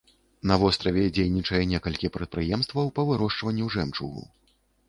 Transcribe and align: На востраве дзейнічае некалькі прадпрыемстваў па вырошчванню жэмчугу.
На 0.51 0.55
востраве 0.63 1.03
дзейнічае 1.17 1.61
некалькі 1.75 2.11
прадпрыемстваў 2.17 2.91
па 2.97 3.01
вырошчванню 3.11 3.65
жэмчугу. 3.77 4.27